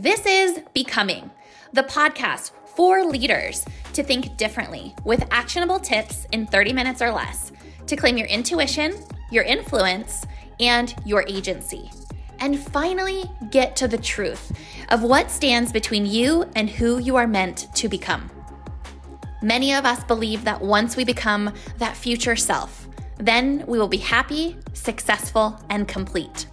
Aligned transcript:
This 0.00 0.24
is 0.26 0.60
Becoming, 0.74 1.28
the 1.72 1.82
podcast 1.82 2.52
for 2.66 3.02
leaders 3.02 3.64
to 3.94 4.04
think 4.04 4.36
differently 4.36 4.94
with 5.02 5.26
actionable 5.32 5.80
tips 5.80 6.24
in 6.30 6.46
30 6.46 6.72
minutes 6.72 7.02
or 7.02 7.10
less 7.10 7.50
to 7.88 7.96
claim 7.96 8.16
your 8.16 8.28
intuition, 8.28 8.94
your 9.32 9.42
influence, 9.42 10.24
and 10.60 10.94
your 11.04 11.24
agency. 11.26 11.90
And 12.38 12.60
finally, 12.60 13.24
get 13.50 13.74
to 13.74 13.88
the 13.88 13.98
truth 13.98 14.52
of 14.90 15.02
what 15.02 15.32
stands 15.32 15.72
between 15.72 16.06
you 16.06 16.48
and 16.54 16.70
who 16.70 16.98
you 16.98 17.16
are 17.16 17.26
meant 17.26 17.66
to 17.74 17.88
become. 17.88 18.30
Many 19.42 19.74
of 19.74 19.84
us 19.84 20.04
believe 20.04 20.44
that 20.44 20.60
once 20.60 20.96
we 20.96 21.04
become 21.04 21.52
that 21.78 21.96
future 21.96 22.36
self, 22.36 22.86
then 23.16 23.64
we 23.66 23.80
will 23.80 23.88
be 23.88 23.96
happy, 23.96 24.58
successful, 24.74 25.60
and 25.70 25.88
complete. 25.88 26.46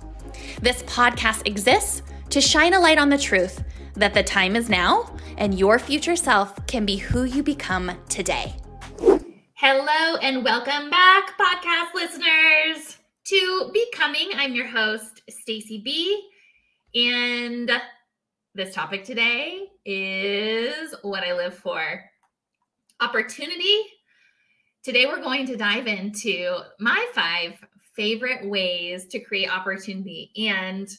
This 0.64 0.82
podcast 0.82 1.46
exists 1.46 2.02
to 2.36 2.42
shine 2.42 2.74
a 2.74 2.80
light 2.82 2.98
on 2.98 3.08
the 3.08 3.18
truth 3.18 3.64
that 3.94 4.14
the 4.14 4.22
time 4.22 4.58
is 4.58 4.70
now 4.70 5.10
and 5.38 5.58
your 5.58 5.80
future 5.80 6.18
self 6.18 6.54
can 6.68 6.86
be 6.86 6.98
who 6.98 7.24
you 7.24 7.42
become 7.42 7.90
today. 8.10 8.54
Hello 9.54 10.18
and 10.18 10.44
welcome 10.44 10.90
back, 10.90 11.32
podcast 11.40 11.94
listeners, 11.94 12.98
to 13.28 13.72
Becoming. 13.72 14.32
I'm 14.36 14.54
your 14.54 14.68
host, 14.68 15.22
Stacy 15.30 15.82
B. 15.86 16.28
And 16.94 17.72
this 18.54 18.76
topic 18.76 19.06
today 19.06 19.70
is 19.86 20.94
what 21.04 21.24
I 21.24 21.32
live 21.36 21.58
for 21.58 22.02
opportunity. 23.00 23.78
Today, 24.84 25.06
we're 25.06 25.24
going 25.24 25.46
to 25.46 25.56
dive 25.56 25.88
into 25.88 26.58
my 26.82 27.08
five 27.14 27.54
favorite 27.96 28.50
ways 28.50 29.06
to 29.06 29.22
create 29.22 29.50
opportunity. 29.50 30.32
And 30.36 30.90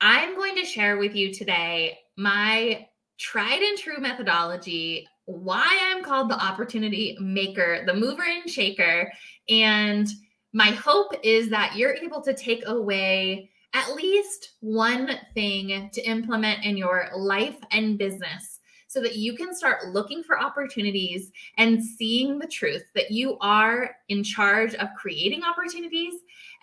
I'm 0.00 0.34
going 0.34 0.56
to 0.56 0.64
share 0.64 0.96
with 0.96 1.14
you 1.14 1.32
today 1.32 1.98
my 2.16 2.86
tried 3.18 3.60
and 3.60 3.76
true 3.76 4.00
methodology, 4.00 5.06
why 5.26 5.78
I'm 5.82 6.02
called 6.02 6.30
the 6.30 6.42
opportunity 6.42 7.18
maker, 7.20 7.84
the 7.84 7.92
mover 7.92 8.22
and 8.22 8.48
shaker. 8.48 9.12
And 9.50 10.08
my 10.54 10.68
hope 10.68 11.12
is 11.22 11.50
that 11.50 11.76
you're 11.76 11.94
able 11.94 12.22
to 12.22 12.32
take 12.32 12.66
away 12.66 13.50
at 13.74 13.94
least 13.94 14.54
one 14.60 15.10
thing 15.34 15.90
to 15.92 16.02
implement 16.02 16.64
in 16.64 16.78
your 16.78 17.10
life 17.14 17.58
and 17.70 17.98
business 17.98 18.60
so 18.88 19.02
that 19.02 19.16
you 19.16 19.36
can 19.36 19.54
start 19.54 19.88
looking 19.88 20.22
for 20.22 20.40
opportunities 20.40 21.30
and 21.58 21.84
seeing 21.84 22.38
the 22.38 22.48
truth 22.48 22.84
that 22.94 23.10
you 23.10 23.36
are 23.40 23.94
in 24.08 24.24
charge 24.24 24.74
of 24.76 24.88
creating 24.96 25.42
opportunities 25.44 26.14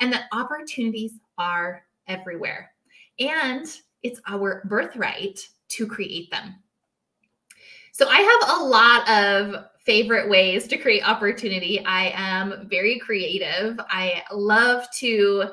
and 0.02 0.12
that 0.12 0.26
opportunities 0.34 1.14
are 1.38 1.84
everywhere. 2.08 2.72
And 3.20 3.66
it's 4.04 4.22
our 4.28 4.64
birthright 4.66 5.48
to 5.70 5.88
create 5.88 6.32
them. 6.32 6.56
So 7.92 8.08
I 8.08 8.20
have 8.20 8.60
a 8.60 8.64
lot 8.64 9.10
of 9.10 9.66
favorite 9.84 10.30
ways 10.30 10.68
to 10.68 10.78
create 10.78 11.08
opportunity. 11.08 11.84
I 11.86 12.12
am 12.14 12.68
very 12.70 13.00
creative. 13.00 13.80
I 13.90 14.24
love 14.32 14.86
to 14.98 15.46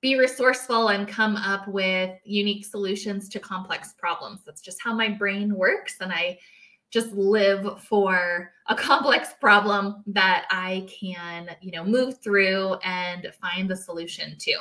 be 0.00 0.18
resourceful 0.18 0.88
and 0.88 1.06
come 1.06 1.36
up 1.36 1.68
with 1.68 2.10
unique 2.24 2.66
solutions 2.66 3.28
to 3.28 3.38
complex 3.40 3.94
problems. 3.96 4.40
That's 4.44 4.60
just 4.60 4.82
how 4.82 4.92
my 4.92 5.08
brain 5.08 5.54
works. 5.54 5.96
And 6.00 6.12
I 6.12 6.38
just 6.90 7.12
live 7.12 7.82
for 7.82 8.52
a 8.68 8.74
complex 8.74 9.30
problem 9.40 10.02
that 10.06 10.46
I 10.50 10.86
can, 10.88 11.50
you 11.60 11.72
know, 11.72 11.84
move 11.84 12.20
through 12.22 12.74
and 12.84 13.32
find 13.40 13.68
the 13.68 13.76
solution 13.76 14.36
to. 14.38 14.54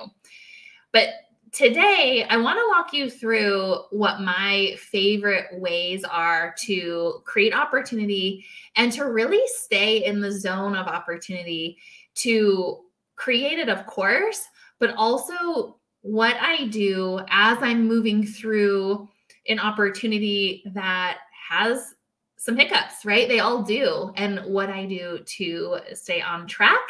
But 0.92 1.10
today 1.54 2.26
I 2.28 2.38
want 2.38 2.58
to 2.58 2.68
walk 2.70 2.94
you 2.94 3.10
through 3.10 3.84
what 3.92 4.22
my 4.22 4.76
favorite 4.80 5.48
ways 5.54 6.04
are 6.04 6.56
to 6.64 7.22
create 7.26 7.54
opportunity 7.54 8.44
and 8.76 8.92
to 8.94 9.06
really 9.06 9.42
stay 9.46 10.04
in 10.04 10.20
the 10.20 10.32
zone 10.32 10.76
of 10.76 10.88
opportunity 10.88 11.78
to 12.16 12.80
create 13.16 13.60
it, 13.60 13.70
of 13.70 13.86
course, 13.86 14.46
but 14.80 14.96
also 14.96 15.78
what 16.02 16.36
I 16.42 16.66
do 16.68 17.20
as 17.30 17.60
I'm 17.62 17.88
moving 17.88 18.26
through 18.26 19.08
an 19.48 19.60
opportunity 19.60 20.64
that 20.74 21.20
has 21.50 21.94
some 22.38 22.58
hiccups, 22.58 23.06
right? 23.06 23.30
They 23.30 23.40
all 23.40 23.62
do. 23.62 24.12
And 24.18 24.40
what 24.40 24.70
I 24.70 24.86
do 24.86 25.20
to 25.26 25.78
stay 25.94 26.22
on 26.22 26.46
track 26.46 26.82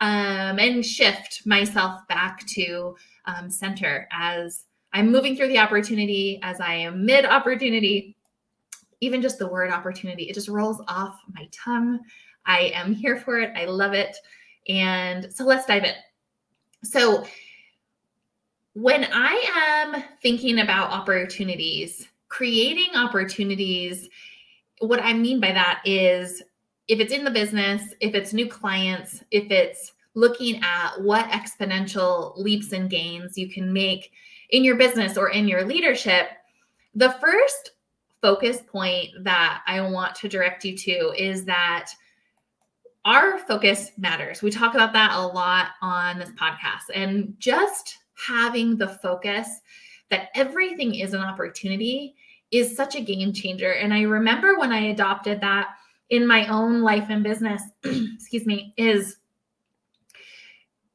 um, 0.00 0.58
and 0.58 0.84
shift 0.84 1.46
myself 1.46 2.00
back 2.08 2.44
to 2.48 2.96
um, 3.26 3.50
center 3.50 4.08
as 4.12 4.64
I'm 4.92 5.10
moving 5.10 5.36
through 5.36 5.48
the 5.48 5.58
opportunity, 5.58 6.40
as 6.42 6.60
I 6.60 6.74
am 6.74 7.04
mid 7.04 7.24
opportunity. 7.24 8.16
Even 9.00 9.20
just 9.20 9.38
the 9.38 9.46
word 9.46 9.70
opportunity, 9.70 10.24
it 10.24 10.34
just 10.34 10.48
rolls 10.48 10.80
off 10.88 11.20
my 11.34 11.46
tongue. 11.52 12.00
I 12.46 12.72
am 12.74 12.94
here 12.94 13.18
for 13.18 13.38
it. 13.40 13.52
I 13.54 13.66
love 13.66 13.92
it. 13.92 14.16
And 14.68 15.30
so 15.34 15.44
let's 15.44 15.66
dive 15.66 15.84
in. 15.84 15.94
So, 16.82 17.26
when 18.72 19.06
I 19.12 19.92
am 19.94 20.02
thinking 20.22 20.60
about 20.60 20.90
opportunities, 20.90 22.08
creating 22.28 22.94
opportunities, 22.94 24.08
what 24.80 25.00
I 25.02 25.14
mean 25.14 25.40
by 25.40 25.52
that 25.52 25.82
is 25.84 26.42
if 26.88 27.00
it's 27.00 27.12
in 27.12 27.24
the 27.24 27.30
business, 27.30 27.82
if 28.00 28.14
it's 28.14 28.32
new 28.32 28.46
clients, 28.46 29.24
if 29.30 29.50
it's 29.50 29.92
looking 30.16 30.60
at 30.62 31.00
what 31.00 31.28
exponential 31.30 32.36
leaps 32.38 32.72
and 32.72 32.90
gains 32.90 33.38
you 33.38 33.48
can 33.48 33.72
make 33.72 34.10
in 34.50 34.64
your 34.64 34.76
business 34.76 35.16
or 35.16 35.28
in 35.30 35.46
your 35.46 35.64
leadership, 35.64 36.30
the 36.94 37.12
first 37.20 37.72
focus 38.22 38.60
point 38.66 39.10
that 39.20 39.62
I 39.66 39.82
want 39.82 40.14
to 40.16 40.28
direct 40.28 40.64
you 40.64 40.76
to 40.76 41.12
is 41.16 41.44
that 41.44 41.90
our 43.04 43.38
focus 43.38 43.92
matters. 43.98 44.42
We 44.42 44.50
talk 44.50 44.74
about 44.74 44.94
that 44.94 45.14
a 45.14 45.20
lot 45.20 45.68
on 45.82 46.18
this 46.18 46.30
podcast. 46.30 46.90
And 46.94 47.34
just 47.38 47.98
having 48.26 48.78
the 48.78 48.88
focus 48.88 49.60
that 50.10 50.30
everything 50.34 50.94
is 50.94 51.12
an 51.12 51.20
opportunity 51.20 52.16
is 52.50 52.74
such 52.74 52.96
a 52.96 53.02
game 53.02 53.34
changer. 53.34 53.74
And 53.74 53.92
I 53.92 54.02
remember 54.02 54.58
when 54.58 54.72
I 54.72 54.86
adopted 54.86 55.42
that 55.42 55.68
in 56.08 56.26
my 56.26 56.46
own 56.46 56.80
life 56.80 57.06
and 57.10 57.22
business, 57.22 57.62
excuse 57.84 58.46
me, 58.46 58.72
is 58.78 59.18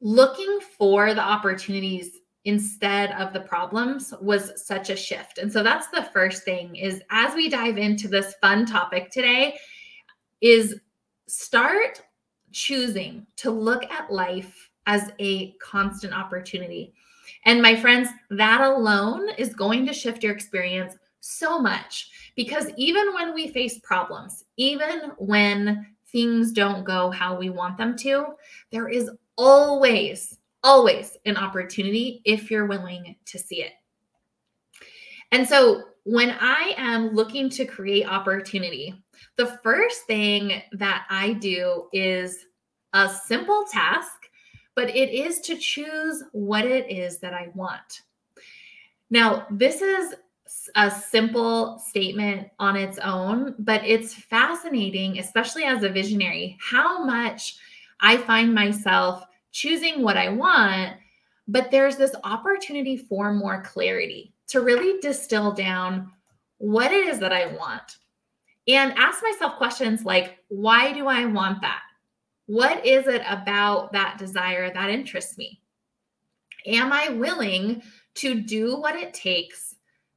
looking 0.02 0.58
for 0.76 1.14
the 1.14 1.22
opportunities 1.22 2.18
instead 2.44 3.12
of 3.12 3.32
the 3.32 3.40
problems 3.40 4.12
was 4.20 4.52
such 4.56 4.90
a 4.90 4.96
shift. 4.96 5.38
And 5.38 5.50
so 5.50 5.62
that's 5.62 5.86
the 5.88 6.08
first 6.12 6.42
thing 6.42 6.74
is 6.74 7.00
as 7.10 7.34
we 7.34 7.48
dive 7.48 7.78
into 7.78 8.08
this 8.08 8.34
fun 8.40 8.66
topic 8.66 9.10
today 9.12 9.56
is 10.40 10.80
start 11.28 12.02
choosing 12.50 13.24
to 13.36 13.52
look 13.52 13.84
at 13.90 14.12
life 14.12 14.70
as 14.86 15.12
a 15.20 15.52
constant 15.52 16.12
opportunity. 16.12 16.92
And 17.44 17.62
my 17.62 17.76
friends, 17.76 18.08
that 18.30 18.60
alone 18.60 19.28
is 19.38 19.54
going 19.54 19.86
to 19.86 19.92
shift 19.92 20.24
your 20.24 20.32
experience 20.32 20.96
so 21.20 21.60
much 21.60 22.10
because 22.34 22.66
even 22.76 23.14
when 23.14 23.32
we 23.32 23.46
face 23.46 23.78
problems, 23.84 24.44
even 24.56 25.12
when 25.18 25.86
things 26.08 26.50
don't 26.50 26.84
go 26.84 27.10
how 27.10 27.36
we 27.36 27.50
want 27.50 27.78
them 27.78 27.96
to, 27.98 28.26
there 28.72 28.88
is 28.88 29.08
always, 29.42 30.38
always 30.62 31.16
an 31.26 31.36
opportunity 31.36 32.22
if 32.24 32.48
you're 32.48 32.66
willing 32.66 33.16
to 33.24 33.38
see 33.40 33.62
it. 33.62 33.72
And 35.32 35.48
so 35.48 35.82
when 36.04 36.36
I 36.40 36.74
am 36.76 37.08
looking 37.08 37.50
to 37.50 37.64
create 37.64 38.06
opportunity, 38.06 38.94
the 39.36 39.58
first 39.64 40.02
thing 40.02 40.62
that 40.72 41.06
I 41.10 41.32
do 41.32 41.88
is 41.92 42.46
a 42.92 43.08
simple 43.08 43.64
task, 43.68 44.28
but 44.76 44.88
it 44.90 45.10
is 45.10 45.40
to 45.40 45.56
choose 45.56 46.22
what 46.30 46.64
it 46.64 46.88
is 46.88 47.18
that 47.18 47.34
I 47.34 47.48
want. 47.54 48.02
Now, 49.10 49.46
this 49.50 49.82
is 49.82 50.14
a 50.76 50.88
simple 50.88 51.80
statement 51.80 52.48
on 52.60 52.76
its 52.76 52.98
own, 52.98 53.56
but 53.58 53.82
it's 53.84 54.14
fascinating, 54.14 55.18
especially 55.18 55.64
as 55.64 55.82
a 55.82 55.88
visionary, 55.88 56.56
how 56.60 57.04
much 57.04 57.56
I 58.00 58.18
find 58.18 58.54
myself 58.54 59.24
choosing 59.52 60.02
what 60.02 60.16
I 60.16 60.28
want, 60.30 60.96
but 61.46 61.70
there's 61.70 61.96
this 61.96 62.14
opportunity 62.24 62.96
for 62.96 63.32
more 63.32 63.62
clarity 63.62 64.34
to 64.48 64.60
really 64.60 65.00
distill 65.00 65.52
down 65.52 66.10
what 66.58 66.92
it 66.92 67.06
is 67.08 67.18
that 67.18 67.32
I 67.32 67.46
want 67.46 67.98
and 68.68 68.92
ask 68.96 69.22
myself 69.22 69.56
questions 69.56 70.04
like, 70.04 70.38
why 70.48 70.92
do 70.92 71.06
I 71.06 71.24
want 71.24 71.60
that? 71.62 71.80
What 72.46 72.84
is 72.86 73.06
it 73.06 73.22
about 73.28 73.92
that 73.92 74.18
desire 74.18 74.72
that 74.72 74.90
interests 74.90 75.36
me? 75.36 75.60
Am 76.66 76.92
I 76.92 77.08
willing 77.08 77.82
to 78.14 78.40
do 78.40 78.76
what 78.76 78.94
it 78.94 79.14
takes 79.14 79.74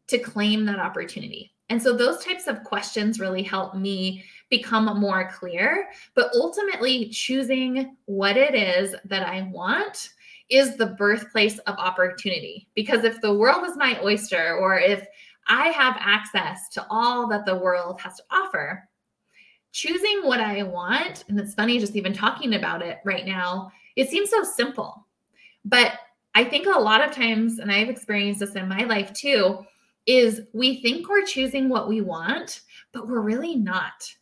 to 0.08 0.20
claim 0.20 0.66
that 0.66 0.80
opportunity? 0.80 1.55
And 1.70 1.82
so 1.82 1.94
those 1.94 2.24
types 2.24 2.48
of 2.48 2.64
questions 2.64 3.20
really 3.20 3.42
help 3.42 3.76
me 3.76 4.24
become 4.50 4.86
more 5.00 5.32
clear. 5.34 5.88
But 6.14 6.32
ultimately, 6.36 7.10
choosing 7.10 7.96
what 8.06 8.38
it 8.38 8.54
is 8.54 8.96
that 9.06 9.28
I 9.28 9.44
want 9.52 10.10
is 10.50 10.76
the 10.76 10.86
birthplace 10.86 11.58
of 11.60 11.76
opportunity. 11.78 12.68
Because 12.76 13.04
if 13.04 13.20
the 13.22 13.34
world 13.34 13.66
is 13.66 13.76
my 13.78 14.00
oyster, 14.04 14.58
or 14.58 14.78
if 14.78 15.08
I 15.48 15.68
have 15.70 15.96
access 16.00 16.70
to 16.70 16.86
all 16.90 17.28
that 17.28 17.46
the 17.46 17.56
world 17.56 18.02
has 18.02 18.18
to 18.18 18.24
offer. 18.32 18.88
Choosing 19.72 20.22
what 20.24 20.40
I 20.40 20.64
want, 20.64 21.26
and 21.28 21.40
it's 21.40 21.54
funny 21.54 21.80
just 21.80 21.96
even 21.96 22.14
talking 22.14 22.56
about 22.56 22.82
it 22.82 23.00
right 23.04 23.26
now, 23.26 23.72
it 23.96 24.10
seems 24.10 24.30
so 24.30 24.44
simple. 24.44 25.06
But 25.66 25.94
I 26.34 26.44
think 26.44 26.68
a 26.68 26.80
lot 26.80 27.04
of 27.04 27.14
times, 27.14 27.60
and 27.60 27.72
I've 27.72 27.90
experienced 27.90 28.40
this 28.40 28.56
in 28.56 28.68
my 28.68 28.86
life 28.86 29.14
too, 29.14 29.66
is 30.06 30.42
we 30.54 30.81
think 30.81 31.10
we're 31.10 31.25
choosing 31.25 31.69
what 31.69 31.88
we 31.88 32.02
want, 32.02 32.62
but 32.92 33.07
we're 33.07 33.22
really 33.22 33.56
not. 33.56 34.13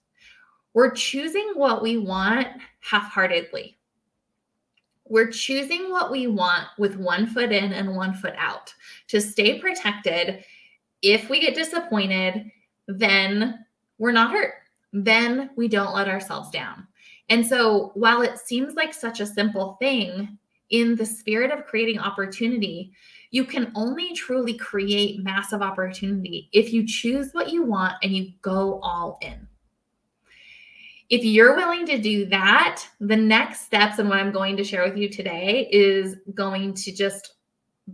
We're 0.74 0.91
choosing 0.91 1.53
what 1.56 1.81
we 1.81 1.97
want 1.97 2.47
half 2.80 3.12
heartedly. 3.12 3.77
We're 5.07 5.30
choosing 5.30 5.91
what 5.91 6.12
we 6.12 6.27
want 6.27 6.68
with 6.77 6.95
one 6.95 7.27
foot 7.27 7.51
in 7.51 7.74
and 7.74 7.95
one 7.95 8.13
foot 8.13 8.33
out 8.38 8.74
to 9.09 9.19
stay 9.21 9.59
protected. 9.59 10.44
If 11.01 11.30
we 11.30 11.39
get 11.39 11.56
disappointed, 11.56 12.50
then 12.88 13.65
we're 13.97 14.13
not 14.13 14.31
hurt. 14.31 14.56
Then 14.94 15.51
we 15.56 15.68
don't 15.68 15.94
let 15.94 16.07
ourselves 16.07 16.50
down. 16.50 16.88
And 17.29 17.45
so, 17.45 17.91
while 17.94 18.21
it 18.21 18.38
seems 18.38 18.75
like 18.75 18.94
such 18.94 19.19
a 19.19 19.25
simple 19.25 19.77
thing, 19.79 20.38
in 20.74 20.95
the 20.95 21.06
spirit 21.06 21.51
of 21.51 21.65
creating 21.65 22.00
opportunity, 22.00 22.91
you 23.33 23.44
can 23.44 23.71
only 23.74 24.13
truly 24.13 24.53
create 24.53 25.24
massive 25.24 25.63
opportunity 25.63 26.50
if 26.53 26.71
you 26.71 26.85
choose 26.85 27.33
what 27.33 27.50
you 27.50 27.63
want 27.63 27.95
and 28.03 28.15
you 28.15 28.31
go 28.44 28.80
all 28.81 29.18
in. 29.24 29.47
If 31.09 31.25
you're 31.25 31.56
willing 31.56 31.88
to 31.88 31.97
do 31.97 32.27
that, 32.27 32.85
the 33.00 33.15
next 33.15 33.62
steps 33.62 33.97
and 33.97 34.07
what 34.07 34.19
I'm 34.19 34.31
going 34.31 34.56
to 34.57 34.63
share 34.63 34.83
with 34.83 34.97
you 34.97 35.09
today 35.09 35.68
is 35.71 36.18
going 36.35 36.75
to 36.75 36.91
just 36.91 37.33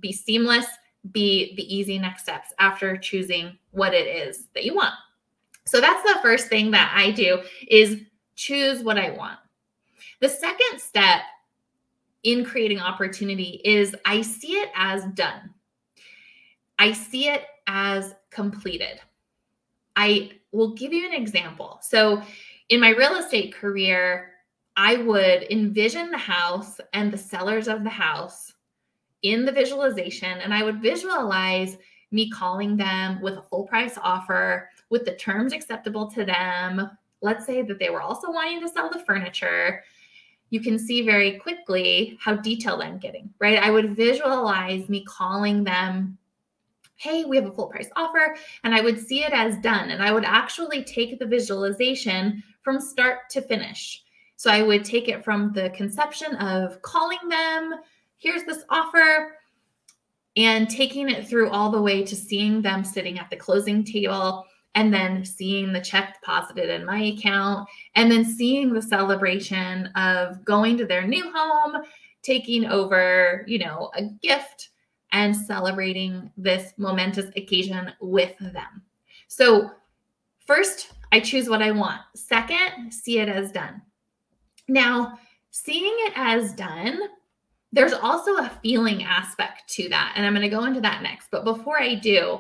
be 0.02 0.12
seamless, 0.12 0.66
be 1.14 1.56
the 1.56 1.74
easy 1.74 1.98
next 1.98 2.24
steps 2.24 2.50
after 2.60 2.98
choosing 2.98 3.58
what 3.72 3.94
it 3.94 4.08
is 4.08 4.48
that 4.54 4.66
you 4.66 4.76
want. 4.76 4.94
So 5.66 5.80
that's 5.80 6.04
the 6.04 6.20
first 6.22 6.50
thing 6.50 6.70
that 6.72 6.94
I 6.94 7.12
do 7.12 7.42
is 7.70 8.02
choose 8.36 8.84
what 8.84 8.98
I 8.98 9.12
want. 9.12 9.40
The 10.20 10.28
second 10.28 10.82
step 10.82 11.22
in 12.24 12.46
creating 12.46 12.80
opportunity 12.80 13.62
is 13.64 13.96
I 14.06 14.22
see 14.22 14.54
it 14.54 14.70
as 14.76 15.06
done. 15.14 15.54
I 16.78 16.94
see 16.94 17.30
it 17.30 17.44
as 17.68 18.16
completed. 18.30 19.00
I 19.96 20.32
will 20.52 20.74
give 20.74 20.94
you 20.94 21.06
an 21.06 21.14
example. 21.14 21.80
So, 21.82 22.22
in 22.70 22.80
my 22.80 22.90
real 22.90 23.16
estate 23.16 23.54
career, 23.54 24.32
I 24.78 24.98
would 24.98 25.52
envision 25.52 26.12
the 26.12 26.18
house 26.18 26.80
and 26.94 27.12
the 27.12 27.18
sellers 27.18 27.68
of 27.68 27.84
the 27.84 27.90
house 27.90 28.54
in 29.24 29.44
the 29.44 29.52
visualization, 29.52 30.40
and 30.40 30.54
I 30.54 30.64
would 30.64 30.82
visualize 30.82 31.78
me 32.12 32.30
calling 32.30 32.78
them 32.78 33.22
with 33.22 33.36
a 33.36 33.42
full 33.42 33.66
price 33.66 33.98
offer, 34.02 34.70
with 34.90 35.06
the 35.06 35.16
terms 35.16 35.54
acceptable 35.54 36.10
to 36.12 36.24
them. 36.24 36.90
Let's 37.22 37.46
say 37.46 37.62
that 37.64 37.80
they 37.80 37.90
were 37.90 38.02
also 38.02 38.32
wanting 38.32 38.62
to 38.62 38.70
sell 38.70 38.90
the 38.90 39.04
furniture 39.06 39.84
you 40.50 40.62
can 40.62 40.80
see 40.80 41.06
very 41.06 41.34
quickly 41.38 42.18
how 42.22 42.36
detailed 42.36 42.82
I'm 42.82 42.98
getting, 42.98 43.30
right? 43.40 43.60
I 43.60 43.70
would 43.70 43.96
visualize 43.96 44.90
me 44.90 45.04
calling 45.06 45.64
them, 45.64 46.18
hey, 46.96 47.24
we 47.24 47.38
have 47.38 47.46
a 47.46 47.52
full 47.52 47.68
price 47.68 47.90
offer, 47.96 48.36
and 48.64 48.74
I 48.76 48.82
would 48.82 49.00
see 49.00 49.24
it 49.24 49.32
as 49.32 49.58
done. 49.58 49.92
And 49.92 50.04
I 50.04 50.12
would 50.12 50.26
actually 50.26 50.84
take 50.84 51.18
the 51.18 51.26
visualization 51.26 52.44
from 52.62 52.82
start 52.82 53.30
to 53.32 53.42
finish. 53.42 54.04
So 54.36 54.50
I 54.50 54.62
would 54.62 54.84
take 54.84 55.08
it 55.08 55.24
from 55.24 55.54
the 55.54 55.70
conception 55.72 56.36
of 56.38 56.82
calling 56.82 57.30
them, 57.30 57.76
here's 58.18 58.44
this 58.44 58.64
offer, 58.70 59.36
and 60.36 60.70
taking 60.70 61.10
it 61.10 61.28
through 61.28 61.50
all 61.50 61.70
the 61.70 61.82
way 61.82 62.04
to 62.04 62.16
seeing 62.16 62.62
them 62.62 62.84
sitting 62.84 63.20
at 63.20 63.30
the 63.30 63.36
closing 63.36 63.84
table 63.84 64.46
and 64.76 64.94
then 64.94 65.26
seeing 65.26 65.74
the 65.74 65.82
check 65.82 66.20
deposited 66.20 66.70
in 66.70 66.86
my 66.86 67.00
account 67.00 67.68
and 67.96 68.12
then 68.12 68.24
seeing 68.24 68.74
the 68.74 68.82
celebration 68.82 69.88
of 69.96 70.44
going 70.46 70.78
to 70.78 70.86
their 70.86 71.08
new 71.08 71.32
home 71.34 71.82
taking 72.22 72.66
over 72.66 73.44
you 73.48 73.60
know 73.60 73.90
a 73.96 74.04
gift 74.22 74.70
and 75.12 75.36
celebrating 75.36 76.32
this 76.38 76.74
momentous 76.78 77.32
occasion 77.36 77.92
with 78.00 78.38
them. 78.40 78.84
So 79.28 79.72
first 80.46 80.94
i 81.12 81.20
choose 81.20 81.50
what 81.50 81.62
i 81.62 81.72
want. 81.72 82.02
Second 82.16 82.92
see 82.92 83.20
it 83.20 83.30
as 83.30 83.52
done. 83.52 83.82
Now 84.68 85.18
seeing 85.52 85.96
it 86.08 86.14
as 86.16 86.54
done 86.54 87.00
there's 87.72 87.94
also 87.94 88.38
a 88.38 88.52
feeling 88.64 89.04
aspect 89.04 89.68
to 89.70 89.90
that 89.90 90.14
and 90.16 90.26
i'm 90.26 90.34
going 90.34 90.42
to 90.42 90.50
go 90.50 90.66
into 90.66 90.82
that 90.82 91.04
next 91.04 91.28
but 91.32 91.44
before 91.44 91.80
i 91.80 91.94
do 91.94 92.40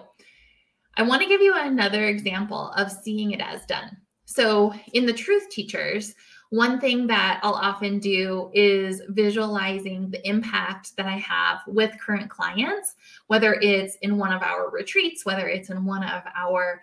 I 0.97 1.03
want 1.03 1.21
to 1.21 1.27
give 1.27 1.41
you 1.41 1.53
another 1.55 2.05
example 2.05 2.71
of 2.71 2.91
seeing 2.91 3.31
it 3.31 3.41
as 3.41 3.65
done. 3.65 3.95
So, 4.25 4.73
in 4.93 5.05
the 5.05 5.13
Truth 5.13 5.49
Teachers, 5.49 6.13
one 6.51 6.79
thing 6.79 7.05
that 7.07 7.39
I'll 7.43 7.53
often 7.53 7.99
do 7.99 8.49
is 8.53 9.01
visualizing 9.09 10.09
the 10.09 10.27
impact 10.27 10.95
that 10.97 11.05
I 11.05 11.17
have 11.17 11.59
with 11.67 11.99
current 11.99 12.29
clients, 12.29 12.95
whether 13.27 13.53
it's 13.55 13.95
in 14.01 14.17
one 14.17 14.33
of 14.33 14.41
our 14.41 14.69
retreats, 14.71 15.25
whether 15.25 15.47
it's 15.47 15.69
in 15.69 15.85
one 15.85 16.03
of 16.03 16.23
our 16.35 16.81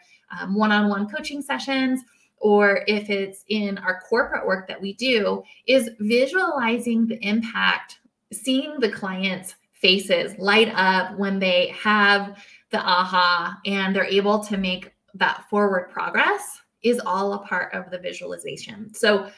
one 0.49 0.73
on 0.73 0.89
one 0.89 1.09
coaching 1.09 1.43
sessions, 1.43 2.01
or 2.39 2.83
if 2.87 3.11
it's 3.11 3.45
in 3.49 3.79
our 3.79 4.01
corporate 4.09 4.47
work 4.47 4.69
that 4.69 4.81
we 4.81 4.95
do, 4.95 5.43
is 5.67 5.91
visualizing 6.01 7.07
the 7.07 7.19
impact, 7.27 7.99
seeing 8.33 8.79
the 8.79 8.91
clients' 8.91 9.55
faces 9.73 10.37
light 10.39 10.71
up 10.75 11.17
when 11.19 11.39
they 11.39 11.69
have 11.69 12.39
the 12.77 12.83
aha 12.83 13.59
and 13.65 13.97
they're 13.97 14.05
able 14.05 14.39
to 14.39 14.59
make 14.59 14.93
that 15.15 15.49
forward 15.49 15.89
progress 15.91 16.61
is 16.83 17.01
all 17.07 17.33
a 17.33 17.39
part 17.39 17.73
of 17.73 17.91
the 17.91 17.99
visualization. 17.99 18.93
So 18.93 19.31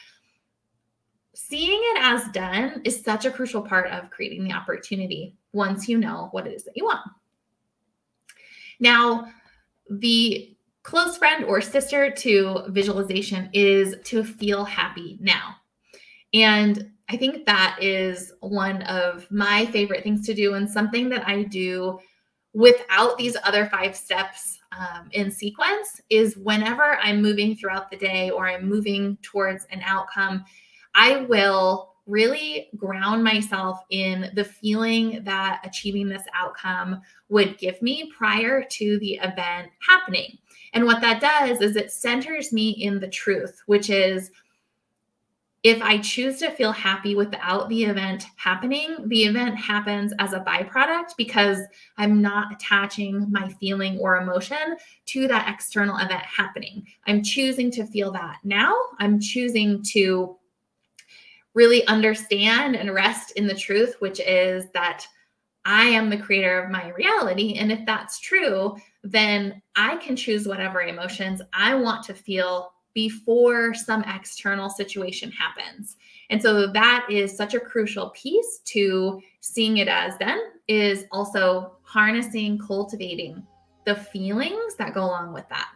seeing 1.33 1.79
it 1.81 2.01
as 2.01 2.27
done 2.33 2.81
is 2.83 3.01
such 3.01 3.23
a 3.23 3.31
crucial 3.31 3.61
part 3.61 3.89
of 3.91 4.09
creating 4.09 4.43
the 4.43 4.51
opportunity 4.51 5.37
once 5.53 5.87
you 5.87 5.97
know 5.97 6.27
what 6.31 6.47
it 6.47 6.53
is 6.53 6.65
that 6.65 6.75
you 6.75 6.83
want. 6.83 6.99
Now, 8.81 9.31
the 9.89 10.55
close 10.83 11.17
friend 11.17 11.45
or 11.45 11.61
sister 11.61 12.11
to 12.11 12.63
visualization 12.67 13.49
is 13.53 13.95
to 14.03 14.23
feel 14.23 14.65
happy 14.65 15.17
now. 15.21 15.55
And 16.33 16.91
I 17.07 17.15
think 17.15 17.45
that 17.45 17.77
is 17.81 18.33
one 18.41 18.81
of 18.83 19.31
my 19.31 19.65
favorite 19.67 20.03
things 20.03 20.25
to 20.25 20.33
do 20.33 20.55
and 20.55 20.69
something 20.69 21.07
that 21.09 21.25
I 21.25 21.43
do 21.43 21.99
without 22.53 23.17
these 23.17 23.37
other 23.43 23.67
five 23.67 23.95
steps 23.95 24.59
um, 24.77 25.09
in 25.11 25.29
sequence 25.31 26.01
is 26.09 26.37
whenever 26.37 26.97
I'm 26.97 27.21
moving 27.21 27.55
throughout 27.55 27.89
the 27.89 27.97
day 27.97 28.29
or 28.29 28.47
I'm 28.47 28.67
moving 28.67 29.17
towards 29.21 29.65
an 29.71 29.81
outcome, 29.85 30.45
I 30.95 31.25
will 31.29 31.95
really 32.07 32.69
ground 32.75 33.23
myself 33.23 33.81
in 33.91 34.31
the 34.33 34.43
feeling 34.43 35.23
that 35.23 35.61
achieving 35.63 36.09
this 36.09 36.23
outcome 36.33 37.01
would 37.29 37.57
give 37.59 37.79
me 37.83 38.11
prior 38.17 38.63
to 38.63 38.97
the 38.99 39.13
event 39.21 39.69
happening. 39.87 40.37
And 40.73 40.85
what 40.85 41.01
that 41.01 41.21
does 41.21 41.61
is 41.61 41.75
it 41.75 41.91
centers 41.91 42.51
me 42.51 42.71
in 42.71 42.99
the 42.99 43.07
truth, 43.07 43.61
which 43.67 43.91
is 43.91 44.31
if 45.63 45.81
I 45.81 45.97
choose 45.97 46.39
to 46.39 46.51
feel 46.51 46.71
happy 46.71 47.15
without 47.15 47.67
the 47.67 47.83
event 47.83 48.27
happening, 48.37 48.95
the 49.07 49.25
event 49.25 49.57
happens 49.57 50.13
as 50.17 50.31
a 50.31 50.39
byproduct 50.39 51.15
because 51.17 51.59
I'm 51.97 52.21
not 52.21 52.53
attaching 52.53 53.29
my 53.29 53.49
feeling 53.59 53.97
or 53.99 54.17
emotion 54.17 54.77
to 55.07 55.27
that 55.27 55.53
external 55.53 55.97
event 55.97 56.23
happening. 56.23 56.85
I'm 57.07 57.21
choosing 57.21 57.71
to 57.71 57.85
feel 57.85 58.11
that 58.13 58.37
now. 58.45 58.73
I'm 58.99 59.19
choosing 59.19 59.83
to 59.91 60.37
really 61.53 61.85
understand 61.87 62.77
and 62.77 62.93
rest 62.93 63.31
in 63.31 63.45
the 63.45 63.55
truth, 63.55 63.95
which 63.99 64.21
is 64.21 64.69
that 64.73 65.05
I 65.65 65.87
am 65.87 66.09
the 66.09 66.17
creator 66.17 66.63
of 66.63 66.71
my 66.71 66.89
reality. 66.91 67.55
And 67.55 67.69
if 67.69 67.85
that's 67.85 68.19
true, 68.19 68.77
then 69.03 69.61
I 69.75 69.97
can 69.97 70.15
choose 70.15 70.47
whatever 70.47 70.81
emotions 70.81 71.41
I 71.51 71.75
want 71.75 72.03
to 72.05 72.13
feel 72.13 72.71
before 72.93 73.73
some 73.73 74.03
external 74.03 74.69
situation 74.69 75.31
happens. 75.31 75.97
And 76.29 76.41
so 76.41 76.67
that 76.67 77.07
is 77.09 77.35
such 77.35 77.53
a 77.53 77.59
crucial 77.59 78.09
piece 78.09 78.59
to 78.65 79.21
seeing 79.41 79.77
it 79.77 79.87
as 79.87 80.17
then 80.17 80.39
is 80.67 81.05
also 81.11 81.77
harnessing, 81.83 82.59
cultivating 82.59 83.45
the 83.85 83.95
feelings 83.95 84.75
that 84.75 84.93
go 84.93 85.03
along 85.03 85.33
with 85.33 85.47
that. 85.49 85.69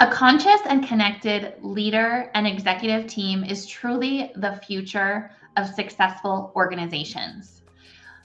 A 0.00 0.06
conscious 0.08 0.60
and 0.66 0.86
connected 0.86 1.54
leader 1.62 2.30
and 2.34 2.46
executive 2.46 3.06
team 3.06 3.44
is 3.44 3.66
truly 3.66 4.32
the 4.36 4.60
future 4.66 5.30
of 5.56 5.66
successful 5.74 6.52
organizations. 6.54 7.62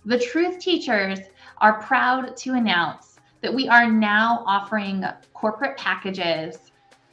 The 0.06 0.20
Truth 0.20 0.60
Teachers 0.60 1.20
are 1.60 1.82
proud 1.82 2.36
to 2.38 2.56
announce 2.56 3.20
that 3.42 3.54
we 3.54 3.70
are 3.70 3.90
now 3.90 4.44
offering 4.48 5.06
corporate 5.34 5.78
packages 5.78 6.71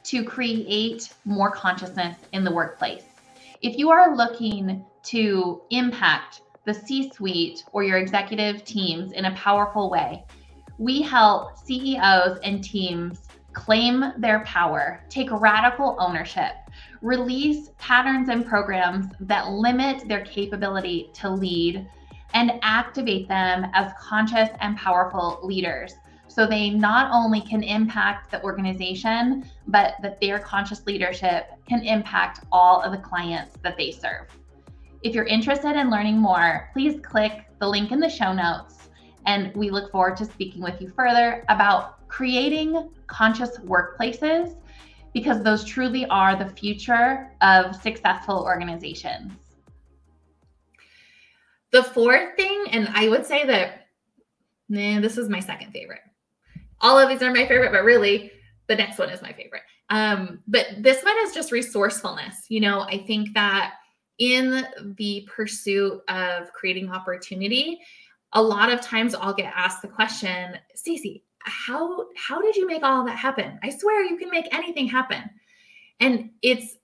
to 0.09 0.23
create 0.23 1.13
more 1.23 1.51
consciousness 1.51 2.17
in 2.33 2.43
the 2.43 2.51
workplace. 2.51 3.03
If 3.61 3.77
you 3.77 3.91
are 3.91 4.15
looking 4.15 4.83
to 5.03 5.61
impact 5.69 6.41
the 6.65 6.73
C 6.73 7.11
suite 7.11 7.63
or 7.73 7.83
your 7.83 7.99
executive 7.99 8.65
teams 8.65 9.11
in 9.11 9.25
a 9.25 9.35
powerful 9.35 9.91
way, 9.91 10.25
we 10.79 11.03
help 11.03 11.59
CEOs 11.59 12.39
and 12.43 12.63
teams 12.63 13.27
claim 13.53 14.13
their 14.17 14.39
power, 14.45 15.03
take 15.09 15.29
radical 15.29 15.95
ownership, 15.99 16.53
release 17.03 17.69
patterns 17.77 18.29
and 18.29 18.47
programs 18.47 19.13
that 19.19 19.51
limit 19.51 20.07
their 20.07 20.25
capability 20.25 21.11
to 21.13 21.29
lead, 21.29 21.87
and 22.33 22.53
activate 22.63 23.27
them 23.27 23.67
as 23.75 23.91
conscious 23.99 24.49
and 24.59 24.75
powerful 24.75 25.39
leaders. 25.43 25.93
So 26.29 26.45
they 26.45 26.69
not 26.69 27.11
only 27.11 27.41
can 27.41 27.63
impact 27.63 28.31
the 28.31 28.41
organization, 28.43 29.45
but 29.67 29.95
that 30.01 30.21
their 30.21 30.39
conscious 30.39 30.85
leadership 30.85 31.47
can 31.67 31.83
impact 31.83 32.45
all 32.51 32.81
of 32.81 32.91
the 32.91 32.99
clients 32.99 33.57
that 33.63 33.75
they 33.75 33.91
serve. 33.91 34.27
If 35.01 35.15
you're 35.15 35.25
interested 35.25 35.75
in 35.75 35.89
learning 35.89 36.17
more, 36.17 36.69
please 36.71 37.01
click 37.01 37.45
the 37.59 37.67
link 37.67 37.91
in 37.91 37.99
the 37.99 38.09
show 38.09 38.31
notes. 38.31 38.89
And 39.25 39.53
we 39.55 39.69
look 39.69 39.91
forward 39.91 40.17
to 40.17 40.25
speaking 40.25 40.61
with 40.61 40.79
you 40.79 40.89
further 40.89 41.43
about 41.49 42.07
creating 42.07 42.89
conscious 43.07 43.57
workplaces 43.59 44.55
because 45.13 45.43
those 45.43 45.63
truly 45.63 46.05
are 46.07 46.35
the 46.35 46.49
future 46.49 47.31
of 47.41 47.75
successful 47.75 48.43
organizations. 48.43 49.33
The 51.71 51.83
fourth 51.83 52.35
thing, 52.35 52.65
and 52.71 52.87
I 52.93 53.09
would 53.09 53.25
say 53.25 53.45
that 53.45 53.87
nah, 54.69 54.99
this 54.99 55.17
is 55.17 55.29
my 55.29 55.39
second 55.39 55.71
favorite. 55.71 56.01
All 56.81 56.97
of 56.97 57.09
these 57.09 57.21
are 57.21 57.33
my 57.33 57.47
favorite, 57.47 57.71
but 57.71 57.83
really 57.83 58.31
the 58.67 58.75
next 58.75 58.97
one 58.97 59.09
is 59.09 59.21
my 59.21 59.33
favorite. 59.33 59.63
Um, 59.89 60.39
but 60.47 60.67
this 60.79 61.03
one 61.03 61.15
is 61.23 61.33
just 61.33 61.51
resourcefulness. 61.51 62.45
You 62.49 62.61
know, 62.61 62.81
I 62.81 63.03
think 63.05 63.33
that 63.33 63.73
in 64.19 64.65
the 64.97 65.27
pursuit 65.33 66.01
of 66.07 66.53
creating 66.53 66.91
opportunity, 66.91 67.79
a 68.33 68.41
lot 68.41 68.71
of 68.71 68.81
times 68.81 69.15
I'll 69.15 69.33
get 69.33 69.51
asked 69.55 69.81
the 69.81 69.87
question, 69.87 70.57
Stacy, 70.75 71.23
how 71.39 72.05
how 72.15 72.41
did 72.41 72.55
you 72.55 72.67
make 72.67 72.83
all 72.83 73.05
that 73.05 73.17
happen? 73.17 73.59
I 73.63 73.69
swear 73.69 74.03
you 74.03 74.17
can 74.17 74.29
make 74.29 74.53
anything 74.53 74.87
happen. 74.87 75.23
And 75.99 76.31
it's 76.41 76.75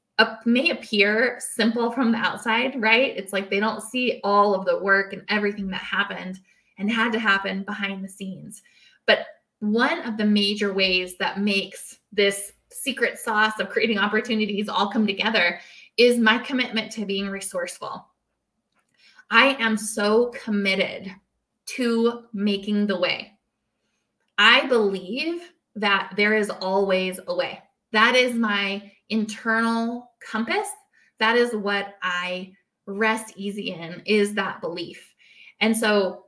may 0.45 0.69
appear 0.69 1.39
simple 1.39 1.91
from 1.91 2.11
the 2.11 2.17
outside, 2.17 2.81
right? 2.81 3.15
It's 3.17 3.33
like 3.33 3.49
they 3.49 3.59
don't 3.59 3.83
see 3.83 4.21
all 4.23 4.55
of 4.55 4.65
the 4.65 4.79
work 4.79 5.11
and 5.11 5.23
everything 5.27 5.67
that 5.67 5.81
happened 5.81 6.39
and 6.77 6.89
had 6.89 7.11
to 7.11 7.19
happen 7.19 7.63
behind 7.63 8.03
the 8.03 8.09
scenes. 8.09 8.61
But 9.05 9.25
one 9.59 10.01
of 10.01 10.17
the 10.17 10.25
major 10.25 10.73
ways 10.73 11.17
that 11.17 11.39
makes 11.39 11.97
this 12.11 12.51
secret 12.71 13.17
sauce 13.17 13.59
of 13.59 13.69
creating 13.69 13.97
opportunities 13.97 14.69
all 14.69 14.89
come 14.89 15.07
together 15.07 15.59
is 15.97 16.17
my 16.17 16.37
commitment 16.39 16.91
to 16.91 17.05
being 17.05 17.29
resourceful. 17.29 18.07
I 19.31 19.55
am 19.59 19.77
so 19.77 20.27
committed 20.43 21.11
to 21.67 22.23
making 22.33 22.87
the 22.87 22.99
way. 22.99 23.31
I 24.37 24.67
believe 24.67 25.51
that 25.75 26.13
there 26.15 26.35
is 26.35 26.49
always 26.49 27.19
a 27.27 27.35
way. 27.35 27.59
That 27.91 28.15
is 28.15 28.35
my 28.35 28.91
internal 29.09 30.11
compass. 30.19 30.67
That 31.19 31.37
is 31.37 31.55
what 31.55 31.95
I 32.03 32.53
rest 32.85 33.33
easy 33.35 33.71
in 33.71 34.01
is 34.05 34.33
that 34.35 34.61
belief. 34.61 35.13
And 35.59 35.75
so 35.75 36.25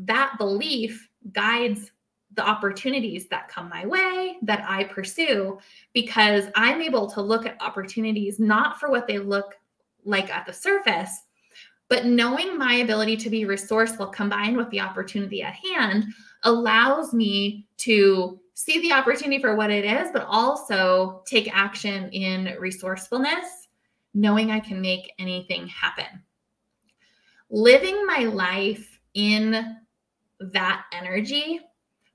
that 0.00 0.38
belief 0.38 1.08
guides 1.32 1.90
the 2.34 2.46
opportunities 2.46 3.26
that 3.28 3.48
come 3.48 3.68
my 3.68 3.86
way 3.86 4.36
that 4.42 4.64
I 4.68 4.84
pursue 4.84 5.58
because 5.94 6.46
I'm 6.54 6.82
able 6.82 7.10
to 7.10 7.22
look 7.22 7.46
at 7.46 7.60
opportunities 7.60 8.38
not 8.38 8.78
for 8.78 8.90
what 8.90 9.06
they 9.06 9.18
look 9.18 9.54
like 10.04 10.30
at 10.30 10.46
the 10.46 10.52
surface, 10.52 11.10
but 11.88 12.04
knowing 12.04 12.58
my 12.58 12.74
ability 12.74 13.16
to 13.18 13.30
be 13.30 13.44
resourceful 13.44 14.06
combined 14.08 14.56
with 14.56 14.68
the 14.70 14.80
opportunity 14.80 15.42
at 15.42 15.54
hand 15.54 16.04
allows 16.44 17.14
me 17.14 17.66
to 17.78 18.38
see 18.54 18.80
the 18.82 18.92
opportunity 18.92 19.40
for 19.40 19.56
what 19.56 19.70
it 19.70 19.84
is, 19.84 20.10
but 20.12 20.26
also 20.28 21.22
take 21.26 21.54
action 21.56 22.10
in 22.10 22.56
resourcefulness, 22.58 23.68
knowing 24.14 24.50
I 24.50 24.60
can 24.60 24.80
make 24.80 25.12
anything 25.18 25.66
happen. 25.68 26.22
Living 27.50 28.04
my 28.04 28.24
life 28.24 29.00
in 29.14 29.78
that 30.40 30.84
energy 30.92 31.60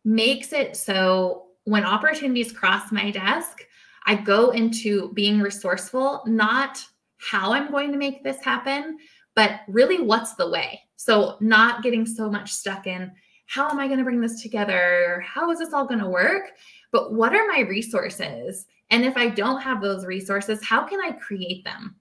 makes 0.04 0.54
it 0.54 0.76
so 0.76 1.48
when 1.66 1.86
opportunities 1.86 2.52
cross 2.52 2.92
my 2.92 3.12
desk, 3.12 3.66
I 4.06 4.16
go 4.16 4.50
into 4.50 5.14
being 5.14 5.40
resourceful, 5.40 6.24
not 6.26 6.84
how 7.18 7.54
I'm 7.54 7.72
going 7.72 7.92
to 7.92 7.98
make 7.98 8.24
this 8.24 8.44
happen, 8.44 8.98
but 9.36 9.62
really 9.68 10.02
what's 10.02 10.36
the 10.36 10.50
way. 10.50 10.82
So, 10.98 11.38
not 11.40 11.84
getting 11.84 12.06
so 12.06 12.30
much 12.30 12.52
stuck 12.52 12.88
in 12.88 13.12
how 13.48 13.70
am 13.70 13.80
I 13.80 13.88
going 13.88 14.00
to 14.00 14.04
bring 14.04 14.22
this 14.22 14.42
together? 14.42 15.24
How 15.28 15.52
is 15.52 15.60
this 15.60 15.74
all 15.74 15.86
going 15.86 16.00
to 16.00 16.10
work? 16.10 16.52
But 16.92 17.14
what 17.14 17.36
are 17.36 17.48
my 17.48 17.60
resources? 17.62 18.66
And 18.90 19.04
if 19.04 19.18
I 19.18 19.30
don't 19.30 19.62
have 19.62 19.82
those 19.82 20.06
resources, 20.06 20.64
how 20.64 20.84
can 20.84 21.00
I 21.02 21.12
create 21.12 21.64
them? 21.64 21.96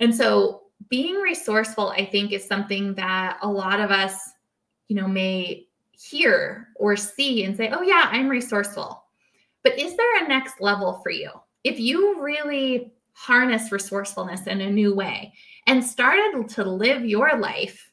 And 0.00 0.14
so, 0.14 0.62
being 0.88 1.16
resourceful, 1.16 1.88
I 1.88 2.04
think, 2.04 2.32
is 2.32 2.44
something 2.44 2.94
that 2.94 3.38
a 3.42 3.48
lot 3.48 3.80
of 3.80 3.90
us, 3.90 4.14
you 4.86 4.94
know, 4.94 5.08
may 5.08 5.66
hear 5.98 6.68
or 6.76 6.96
see 6.96 7.44
and 7.44 7.56
say, 7.56 7.70
oh, 7.70 7.82
yeah, 7.82 8.08
I'm 8.10 8.28
resourceful. 8.28 9.04
But 9.64 9.78
is 9.78 9.96
there 9.96 10.24
a 10.24 10.28
next 10.28 10.60
level 10.60 11.00
for 11.02 11.10
you? 11.10 11.30
If 11.64 11.80
you 11.80 12.22
really 12.22 12.92
harness 13.12 13.72
resourcefulness 13.72 14.46
in 14.46 14.60
a 14.60 14.70
new 14.70 14.94
way 14.94 15.32
and 15.66 15.84
started 15.84 16.48
to 16.48 16.64
live 16.64 17.04
your 17.04 17.36
life 17.36 17.90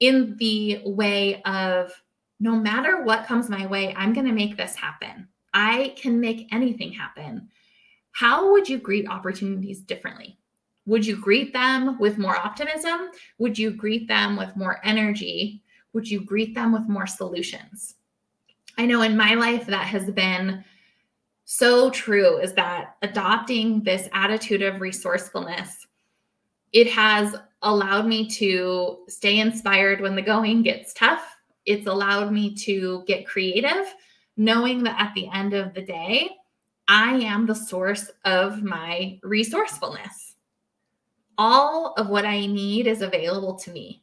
in 0.00 0.36
the 0.38 0.80
way 0.84 1.40
of 1.42 1.92
no 2.40 2.56
matter 2.56 3.02
what 3.04 3.26
comes 3.26 3.48
my 3.48 3.66
way, 3.66 3.94
I'm 3.96 4.12
going 4.12 4.26
to 4.26 4.32
make 4.32 4.56
this 4.56 4.74
happen. 4.74 5.28
I 5.54 5.94
can 5.96 6.20
make 6.20 6.48
anything 6.52 6.92
happen. 6.92 7.48
How 8.12 8.50
would 8.50 8.68
you 8.68 8.78
greet 8.78 9.08
opportunities 9.08 9.80
differently? 9.80 10.38
Would 10.86 11.06
you 11.06 11.16
greet 11.16 11.52
them 11.52 11.98
with 12.00 12.18
more 12.18 12.36
optimism? 12.36 13.10
Would 13.38 13.58
you 13.58 13.70
greet 13.70 14.08
them 14.08 14.36
with 14.36 14.56
more 14.56 14.80
energy? 14.82 15.62
Would 15.92 16.08
you 16.08 16.20
greet 16.20 16.54
them 16.54 16.72
with 16.72 16.88
more 16.88 17.06
solutions? 17.06 17.96
I 18.78 18.86
know 18.86 19.02
in 19.02 19.16
my 19.16 19.34
life 19.34 19.66
that 19.66 19.86
has 19.86 20.10
been 20.10 20.64
so 21.44 21.90
true 21.90 22.38
is 22.38 22.52
that 22.54 22.96
adopting 23.02 23.82
this 23.82 24.08
attitude 24.12 24.62
of 24.62 24.80
resourcefulness 24.80 25.86
it 26.72 26.88
has 26.88 27.34
allowed 27.62 28.06
me 28.06 28.28
to 28.28 28.98
stay 29.08 29.40
inspired 29.40 30.00
when 30.00 30.14
the 30.14 30.22
going 30.22 30.62
gets 30.62 30.94
tough. 30.94 31.36
It's 31.66 31.86
allowed 31.86 32.32
me 32.32 32.54
to 32.56 33.04
get 33.06 33.26
creative 33.26 33.94
knowing 34.36 34.82
that 34.84 34.98
at 34.98 35.12
the 35.14 35.28
end 35.34 35.52
of 35.52 35.74
the 35.74 35.82
day 35.82 36.30
i 36.88 37.12
am 37.12 37.46
the 37.46 37.54
source 37.54 38.10
of 38.24 38.62
my 38.62 39.18
resourcefulness. 39.22 40.36
All 41.36 41.92
of 41.94 42.08
what 42.08 42.24
i 42.24 42.46
need 42.46 42.86
is 42.86 43.02
available 43.02 43.54
to 43.56 43.70
me 43.70 44.02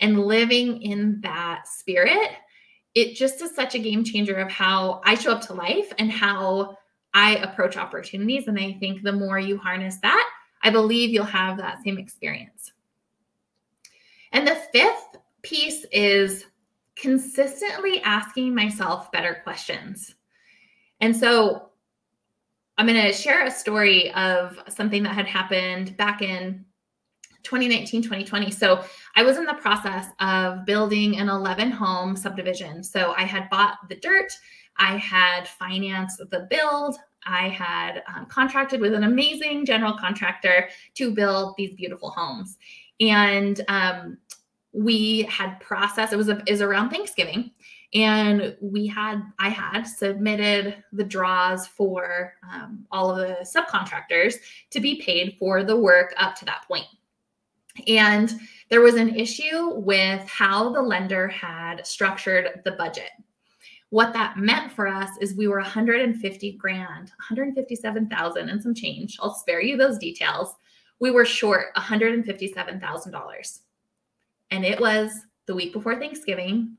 and 0.00 0.26
living 0.26 0.82
in 0.82 1.20
that 1.22 1.66
spirit, 1.66 2.30
it 2.94 3.14
just 3.14 3.42
is 3.42 3.54
such 3.54 3.74
a 3.74 3.78
game 3.78 4.04
changer 4.04 4.36
of 4.36 4.50
how 4.50 5.00
I 5.04 5.14
show 5.14 5.32
up 5.32 5.42
to 5.42 5.54
life 5.54 5.92
and 5.98 6.10
how 6.10 6.78
I 7.14 7.36
approach 7.36 7.76
opportunities. 7.76 8.48
And 8.48 8.58
I 8.58 8.72
think 8.74 9.02
the 9.02 9.12
more 9.12 9.38
you 9.38 9.58
harness 9.58 9.98
that, 10.02 10.30
I 10.62 10.70
believe 10.70 11.10
you'll 11.10 11.24
have 11.24 11.58
that 11.58 11.82
same 11.82 11.98
experience. 11.98 12.72
And 14.32 14.46
the 14.46 14.56
fifth 14.72 15.16
piece 15.42 15.84
is 15.92 16.46
consistently 16.96 18.02
asking 18.02 18.54
myself 18.54 19.12
better 19.12 19.40
questions. 19.44 20.14
And 21.00 21.14
so 21.14 21.70
I'm 22.78 22.86
going 22.86 23.00
to 23.00 23.12
share 23.12 23.44
a 23.44 23.50
story 23.50 24.12
of 24.12 24.58
something 24.68 25.02
that 25.04 25.14
had 25.14 25.26
happened 25.26 25.96
back 25.96 26.20
in 26.20 26.64
2019, 27.46 28.02
2020. 28.02 28.50
So 28.50 28.84
I 29.14 29.22
was 29.22 29.36
in 29.36 29.44
the 29.44 29.54
process 29.54 30.08
of 30.18 30.66
building 30.66 31.18
an 31.18 31.28
11 31.28 31.70
home 31.70 32.16
subdivision. 32.16 32.82
So 32.82 33.14
I 33.16 33.22
had 33.22 33.48
bought 33.50 33.78
the 33.88 33.94
dirt, 33.94 34.32
I 34.78 34.96
had 34.96 35.46
financed 35.46 36.18
the 36.18 36.46
build, 36.50 36.96
I 37.24 37.48
had 37.48 38.02
um, 38.14 38.26
contracted 38.26 38.80
with 38.80 38.94
an 38.94 39.04
amazing 39.04 39.64
general 39.64 39.94
contractor 39.94 40.68
to 40.94 41.14
build 41.14 41.54
these 41.56 41.74
beautiful 41.74 42.10
homes. 42.10 42.58
And 43.00 43.60
um, 43.68 44.18
we 44.72 45.22
had 45.22 45.60
processed, 45.60 46.12
it 46.12 46.16
was, 46.16 46.28
a, 46.28 46.42
it 46.46 46.50
was 46.50 46.62
around 46.62 46.90
Thanksgiving. 46.90 47.52
And 47.94 48.56
we 48.60 48.88
had, 48.88 49.22
I 49.38 49.50
had 49.50 49.84
submitted 49.84 50.82
the 50.92 51.04
draws 51.04 51.68
for 51.68 52.34
um, 52.52 52.84
all 52.90 53.10
of 53.10 53.18
the 53.18 53.46
subcontractors 53.46 54.34
to 54.70 54.80
be 54.80 55.00
paid 55.00 55.36
for 55.38 55.62
the 55.62 55.76
work 55.76 56.12
up 56.16 56.34
to 56.36 56.44
that 56.46 56.64
point. 56.66 56.86
And 57.86 58.32
there 58.68 58.80
was 58.80 58.94
an 58.94 59.14
issue 59.14 59.74
with 59.74 60.26
how 60.28 60.72
the 60.72 60.82
lender 60.82 61.28
had 61.28 61.86
structured 61.86 62.62
the 62.64 62.72
budget. 62.72 63.10
What 63.90 64.12
that 64.14 64.36
meant 64.36 64.72
for 64.72 64.88
us 64.88 65.10
is 65.20 65.34
we 65.34 65.46
were 65.46 65.60
150 65.60 66.52
grand, 66.52 67.08
157,000 67.30 68.48
and 68.48 68.62
some 68.62 68.74
change. 68.74 69.16
I'll 69.20 69.34
spare 69.34 69.62
you 69.62 69.76
those 69.76 69.98
details. 69.98 70.54
We 70.98 71.10
were 71.10 71.24
short 71.24 71.74
$157,000. 71.76 73.58
And 74.50 74.64
it 74.64 74.80
was 74.80 75.12
the 75.46 75.54
week 75.54 75.72
before 75.72 75.98
Thanksgiving. 75.98 76.76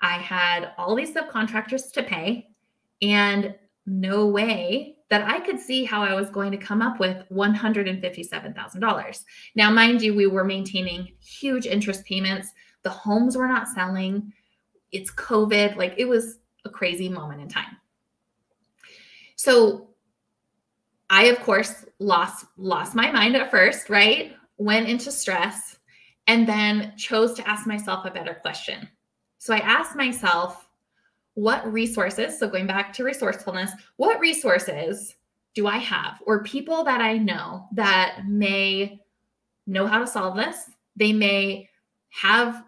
I 0.00 0.18
had 0.18 0.72
all 0.78 0.94
these 0.94 1.12
subcontractors 1.12 1.92
to 1.92 2.02
pay 2.02 2.48
and 3.00 3.54
no 3.86 4.26
way 4.26 4.96
that 5.12 5.28
I 5.28 5.40
could 5.40 5.60
see 5.60 5.84
how 5.84 6.02
I 6.02 6.14
was 6.14 6.30
going 6.30 6.50
to 6.52 6.56
come 6.56 6.80
up 6.80 6.98
with 6.98 7.22
$157,000. 7.30 9.24
Now, 9.54 9.70
mind 9.70 10.00
you, 10.00 10.14
we 10.14 10.26
were 10.26 10.42
maintaining 10.42 11.12
huge 11.20 11.66
interest 11.66 12.06
payments. 12.06 12.48
The 12.82 12.88
homes 12.88 13.36
were 13.36 13.46
not 13.46 13.68
selling. 13.68 14.32
It's 14.90 15.12
COVID. 15.12 15.76
Like 15.76 15.92
it 15.98 16.06
was 16.06 16.38
a 16.64 16.70
crazy 16.70 17.10
moment 17.10 17.42
in 17.42 17.48
time. 17.50 17.76
So 19.36 19.90
I, 21.10 21.24
of 21.24 21.40
course, 21.40 21.84
lost 21.98 22.46
lost 22.56 22.94
my 22.94 23.10
mind 23.10 23.36
at 23.36 23.50
first, 23.50 23.90
right? 23.90 24.34
Went 24.56 24.88
into 24.88 25.12
stress 25.12 25.76
and 26.26 26.48
then 26.48 26.94
chose 26.96 27.34
to 27.34 27.46
ask 27.46 27.66
myself 27.66 28.06
a 28.06 28.10
better 28.10 28.32
question. 28.32 28.88
So 29.36 29.52
I 29.52 29.58
asked 29.58 29.94
myself, 29.94 30.70
what 31.34 31.70
resources, 31.70 32.38
so 32.38 32.48
going 32.48 32.66
back 32.66 32.92
to 32.94 33.04
resourcefulness, 33.04 33.72
what 33.96 34.20
resources 34.20 35.16
do 35.54 35.66
I 35.66 35.78
have 35.78 36.22
or 36.26 36.42
people 36.42 36.84
that 36.84 37.00
I 37.00 37.18
know 37.18 37.66
that 37.72 38.22
may 38.26 39.00
know 39.66 39.86
how 39.86 39.98
to 39.98 40.06
solve 40.06 40.36
this? 40.36 40.70
They 40.96 41.12
may 41.12 41.68
have 42.10 42.64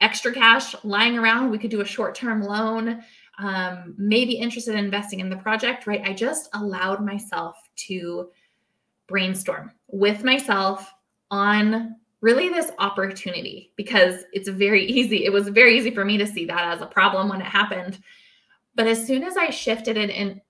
extra 0.00 0.32
cash 0.32 0.74
lying 0.84 1.18
around. 1.18 1.50
We 1.50 1.58
could 1.58 1.70
do 1.70 1.80
a 1.80 1.86
short 1.86 2.14
term 2.14 2.42
loan, 2.42 3.02
um, 3.38 3.94
maybe 3.96 4.34
interested 4.34 4.74
in 4.74 4.84
investing 4.84 5.20
in 5.20 5.30
the 5.30 5.36
project, 5.36 5.86
right? 5.86 6.02
I 6.04 6.12
just 6.12 6.50
allowed 6.52 7.04
myself 7.04 7.56
to 7.88 8.28
brainstorm 9.06 9.72
with 9.88 10.24
myself 10.24 10.92
on 11.30 11.96
really 12.24 12.48
this 12.48 12.70
opportunity 12.78 13.70
because 13.76 14.24
it's 14.32 14.48
very 14.48 14.84
easy. 14.98 15.26
It 15.26 15.32
was 15.32 15.48
very 15.48 15.76
easy 15.76 15.90
for 15.90 16.04
me 16.04 16.16
to 16.16 16.26
see 16.26 16.46
that 16.46 16.64
as 16.64 16.80
a 16.80 16.86
problem 16.86 17.28
when 17.28 17.40
it 17.40 17.46
happened. 17.46 17.98
But 18.74 18.86
as 18.86 19.06
soon 19.06 19.22
as 19.22 19.36
I 19.36 19.50
shifted 19.50 19.98
it 19.98 20.10
and 20.10 20.40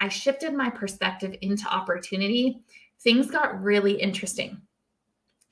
I 0.00 0.08
shifted 0.08 0.52
my 0.52 0.68
perspective 0.68 1.36
into 1.40 1.66
opportunity, 1.68 2.62
things 3.00 3.30
got 3.30 3.62
really 3.62 3.92
interesting. 3.92 4.60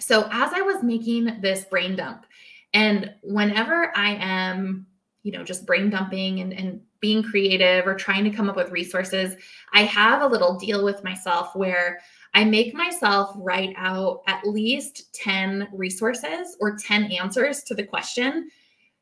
So 0.00 0.28
as 0.32 0.52
I 0.52 0.62
was 0.62 0.82
making 0.82 1.40
this 1.40 1.64
brain 1.64 1.96
dump, 1.96 2.26
and 2.74 3.14
whenever 3.22 3.96
I 3.96 4.16
am, 4.20 4.86
you 5.22 5.32
know, 5.32 5.44
just 5.44 5.66
brain 5.66 5.90
dumping 5.90 6.40
and, 6.40 6.52
and 6.52 6.80
being 7.00 7.22
creative 7.22 7.86
or 7.86 7.94
trying 7.94 8.24
to 8.24 8.30
come 8.30 8.50
up 8.50 8.56
with 8.56 8.70
resources, 8.70 9.36
I 9.72 9.82
have 9.84 10.22
a 10.22 10.26
little 10.26 10.58
deal 10.58 10.84
with 10.84 11.04
myself 11.04 11.54
where 11.54 12.00
I 12.38 12.44
make 12.44 12.72
myself 12.72 13.32
write 13.34 13.74
out 13.76 14.22
at 14.28 14.46
least 14.46 15.12
10 15.12 15.66
resources 15.72 16.56
or 16.60 16.76
10 16.76 17.10
answers 17.10 17.64
to 17.64 17.74
the 17.74 17.82
question 17.82 18.48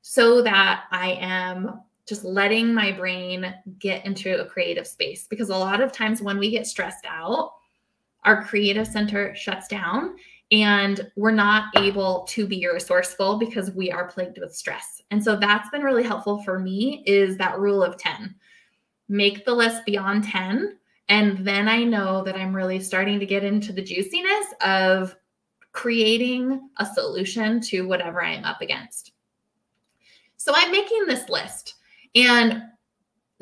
so 0.01 0.41
that 0.41 0.85
I 0.91 1.19
am 1.21 1.83
just 2.09 2.25
letting 2.25 2.73
my 2.73 2.93
brain 2.93 3.55
get 3.79 4.07
into 4.07 4.41
a 4.41 4.47
creative 4.47 4.87
space. 4.87 5.27
Because 5.29 5.51
a 5.51 5.55
lot 5.55 5.83
of 5.83 5.93
times 5.93 6.23
when 6.23 6.39
we 6.39 6.51
get 6.51 6.67
stressed 6.67 7.05
out, 7.07 7.53
our 8.25 8.43
creative 8.43 8.87
center 8.87 9.35
shuts 9.35 9.69
down 9.69 10.17
and 10.51 11.07
we're 11.15 11.31
not 11.31 11.65
able 11.77 12.25
to 12.31 12.47
be 12.47 12.67
resourceful 12.67 13.37
because 13.37 13.71
we 13.71 13.93
are 13.93 14.09
plagued 14.09 14.39
with 14.39 14.57
stress. 14.57 15.03
And 15.11 15.23
so 15.23 15.37
that's 15.37 15.69
been 15.69 15.83
really 15.83 16.05
helpful 16.05 16.43
for 16.43 16.59
me 16.59 17.03
is 17.07 17.37
that 17.37 17.59
rule 17.59 17.83
of 17.83 17.99
10. 17.99 18.35
Make 19.11 19.45
the 19.45 19.53
list 19.53 19.85
beyond 19.85 20.25
10 20.25 20.79
and 21.09 21.39
then 21.39 21.69
I 21.69 21.85
know 21.85 22.25
that 22.25 22.37
I'm 22.37 22.55
really 22.55 22.81
starting 22.81 23.21
to 23.21 23.27
get 23.27 23.45
into 23.45 23.73
the 23.73 23.83
juiciness 23.83 24.47
of 24.61 25.17
creating 25.73 26.69
a 26.79 26.87
solution 26.87 27.61
to 27.61 27.87
whatever 27.87 28.23
I'm 28.23 28.45
up 28.45 28.61
against. 28.61 29.13
So 30.37 30.53
I'm 30.55 30.73
making 30.73 31.07
this 31.07 31.29
list, 31.29 31.75
and 32.15 32.63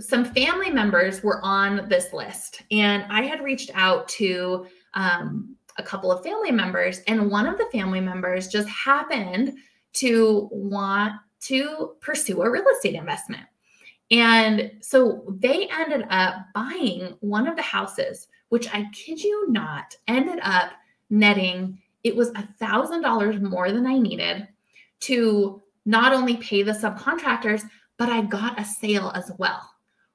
some 0.01 0.25
family 0.25 0.71
members 0.71 1.23
were 1.23 1.41
on 1.45 1.89
this 1.89 2.13
list. 2.13 2.63
And 2.71 3.05
I 3.09 3.23
had 3.23 3.43
reached 3.43 3.71
out 3.75 4.09
to 4.09 4.67
um, 4.95 5.57
a 5.79 5.83
couple 5.83 6.11
of 6.11 6.25
family 6.25 6.51
members, 6.51 7.01
and 7.07 7.31
one 7.31 7.47
of 7.47 7.59
the 7.59 7.69
family 7.73 8.01
members 8.01 8.49
just 8.49 8.69
happened 8.69 9.55
to 9.95 10.49
want 10.51 11.13
to 11.43 11.95
pursue 12.01 12.43
a 12.43 12.51
real 12.51 12.65
estate 12.75 12.95
investment. 12.95 13.45
And 14.11 14.73
so 14.81 15.25
they 15.41 15.69
ended 15.69 16.07
up 16.11 16.47
buying 16.55 17.17
one 17.21 17.47
of 17.47 17.57
the 17.57 17.63
houses, 17.63 18.29
which 18.51 18.73
I 18.73 18.87
kid 18.93 19.23
you 19.23 19.51
not, 19.51 19.95
ended 20.07 20.39
up 20.43 20.73
netting, 21.11 21.79
it 22.03 22.15
was 22.15 22.29
a 22.31 22.47
thousand 22.59 23.01
dollars 23.01 23.41
more 23.41 23.73
than 23.73 23.87
I 23.87 23.99
needed 23.99 24.47
to 25.01 25.63
not 25.87 26.13
only 26.13 26.37
pay 26.37 26.63
the 26.63 26.73
subcontractors, 26.73 27.63
but 27.99 28.09
I 28.09 28.23
got 28.23 28.61
a 28.61 28.65
sale 28.65 29.11
as 29.15 29.31
well. 29.39 29.71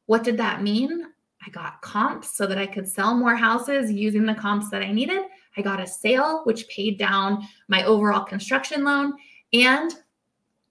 What 0.06 0.24
did 0.24 0.38
that 0.38 0.62
mean? 0.62 1.06
I 1.46 1.50
got 1.52 1.82
comps 1.82 2.36
so 2.36 2.46
that 2.48 2.58
I 2.58 2.68
could 2.68 2.88
sell 2.88 3.16
more 3.16 3.36
houses 3.36 3.92
using 3.92 4.26
the 4.26 4.36
comps 4.36 4.70
that 4.70 4.82
I 4.82 4.92
needed. 4.92 5.22
I 5.58 5.62
got 5.62 5.82
a 5.82 5.88
sale, 5.88 6.42
which 6.44 6.68
paid 6.68 6.98
down 6.98 7.48
my 7.68 7.84
overall 7.86 8.24
construction 8.24 8.84
loan. 8.84 9.14
And 9.54 9.94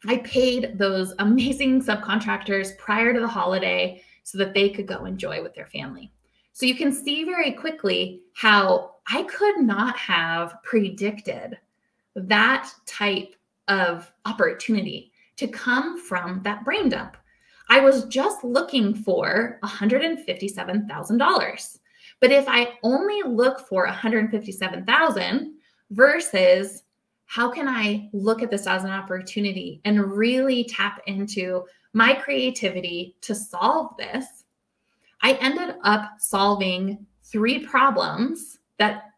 I 0.06 0.18
paid 0.18 0.78
those 0.78 1.12
amazing 1.18 1.82
subcontractors 1.82 2.78
prior 2.78 3.12
to 3.12 3.18
the 3.20 3.26
holiday 3.26 4.00
so 4.22 4.38
that 4.38 4.54
they 4.54 4.70
could 4.70 4.86
go 4.86 5.06
enjoy 5.06 5.42
with 5.42 5.54
their 5.54 5.66
family. 5.66 6.12
So 6.52 6.66
you 6.66 6.74
can 6.74 6.92
see 6.92 7.24
very 7.24 7.52
quickly 7.52 8.20
how 8.34 8.96
I 9.10 9.22
could 9.24 9.60
not 9.60 9.96
have 9.96 10.62
predicted 10.62 11.58
that 12.14 12.70
type 12.86 13.34
of 13.68 14.12
opportunity 14.24 15.12
to 15.36 15.48
come 15.48 16.00
from 16.00 16.40
that 16.42 16.64
brain 16.64 16.88
dump. 16.88 17.18
I 17.68 17.80
was 17.80 18.06
just 18.06 18.42
looking 18.44 18.94
for 18.94 19.58
$157,000. 19.62 21.78
But 22.20 22.32
if 22.32 22.48
I 22.48 22.70
only 22.82 23.22
look 23.22 23.60
for 23.68 23.84
157,000 23.84 25.54
versus 25.90 26.82
how 27.28 27.50
can 27.50 27.68
I 27.68 28.08
look 28.14 28.42
at 28.42 28.50
this 28.50 28.66
as 28.66 28.84
an 28.84 28.90
opportunity 28.90 29.82
and 29.84 30.12
really 30.12 30.64
tap 30.64 31.02
into 31.06 31.64
my 31.92 32.14
creativity 32.14 33.16
to 33.20 33.34
solve 33.34 33.94
this? 33.98 34.44
I 35.20 35.34
ended 35.34 35.76
up 35.84 36.12
solving 36.18 37.06
three 37.22 37.66
problems 37.66 38.58
that 38.78 39.10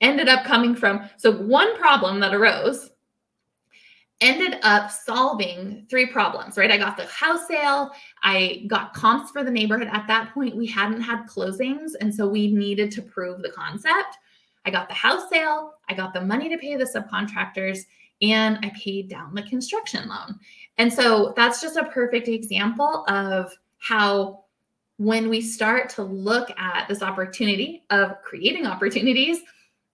ended 0.00 0.28
up 0.28 0.44
coming 0.44 0.76
from 0.76 1.10
so 1.16 1.32
one 1.32 1.76
problem 1.76 2.20
that 2.20 2.32
arose 2.32 2.90
ended 4.20 4.60
up 4.62 4.92
solving 4.92 5.84
three 5.90 6.06
problems, 6.06 6.56
right? 6.56 6.70
I 6.70 6.76
got 6.76 6.96
the 6.96 7.06
house 7.06 7.48
sale, 7.48 7.90
I 8.22 8.64
got 8.68 8.94
comps 8.94 9.32
for 9.32 9.42
the 9.42 9.50
neighborhood. 9.50 9.88
At 9.90 10.06
that 10.06 10.32
point, 10.32 10.56
we 10.56 10.66
hadn't 10.66 11.00
had 11.00 11.26
closings, 11.26 11.92
and 12.00 12.14
so 12.14 12.28
we 12.28 12.52
needed 12.52 12.92
to 12.92 13.02
prove 13.02 13.42
the 13.42 13.50
concept. 13.50 14.16
I 14.66 14.70
got 14.70 14.88
the 14.88 14.94
house 14.94 15.30
sale, 15.30 15.74
I 15.88 15.94
got 15.94 16.12
the 16.12 16.20
money 16.20 16.48
to 16.48 16.58
pay 16.58 16.76
the 16.76 16.84
subcontractors, 16.84 17.80
and 18.20 18.58
I 18.62 18.72
paid 18.76 19.08
down 19.08 19.34
the 19.34 19.42
construction 19.42 20.08
loan. 20.08 20.38
And 20.78 20.92
so 20.92 21.32
that's 21.36 21.60
just 21.60 21.76
a 21.76 21.84
perfect 21.84 22.28
example 22.28 23.04
of 23.08 23.56
how 23.78 24.44
when 24.98 25.28
we 25.28 25.40
start 25.40 25.90
to 25.90 26.02
look 26.02 26.50
at 26.58 26.88
this 26.88 27.02
opportunity 27.02 27.84
of 27.90 28.20
creating 28.22 28.66
opportunities, 28.66 29.40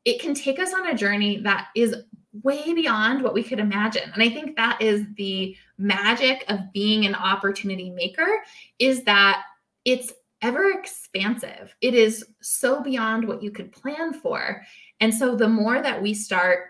it 0.05 0.21
can 0.21 0.35
take 0.35 0.59
us 0.59 0.73
on 0.73 0.89
a 0.89 0.95
journey 0.95 1.39
that 1.39 1.69
is 1.77 1.95
way 2.43 2.73
beyond 2.73 3.23
what 3.23 3.35
we 3.35 3.43
could 3.43 3.59
imagine. 3.59 4.11
And 4.15 4.23
I 4.23 4.31
think 4.31 4.57
that 4.57 4.81
is 4.81 5.05
the 5.17 5.57
magic 5.77 6.45
of 6.49 6.73
being 6.73 7.05
an 7.05 7.15
opportunity 7.15 7.91
maker 7.91 8.43
is 8.79 9.05
that 9.05 9.43
it's 9.85 10.13
ever 10.43 10.71
expansive. 10.71 11.75
It 11.81 11.95
is 11.95 12.25
so 12.41 12.83
beyond 12.83 13.27
what 13.27 13.43
you 13.43 13.51
could 13.51 13.73
plan 13.73 14.13
for. 14.13 14.63
And 15.01 15.15
so 15.15 15.37
the 15.37 15.49
more 15.49 15.81
that 15.81 16.01
we 16.01 16.13
start 16.13 16.67